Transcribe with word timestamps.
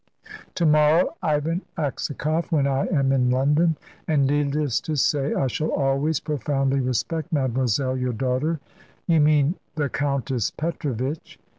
"To 0.55 0.65
morrow, 0.65 1.13
Ivan 1.21 1.61
Aksakoff, 1.77 2.51
when 2.51 2.65
I 2.65 2.87
am 2.87 3.11
in 3.11 3.29
London. 3.29 3.77
And 4.07 4.25
needless 4.25 4.79
to 4.81 4.95
say, 4.95 5.35
I 5.35 5.45
shall 5.45 5.69
always 5.71 6.19
profoundly 6.19 6.79
respect 6.79 7.31
Mademoiselle 7.31 7.97
your 7.97 8.13
daughter." 8.13 8.59
"You 9.05 9.19
mean 9.19 9.57
the 9.75 9.89
Countess 9.89 10.49
Petrovitch." 10.49 11.37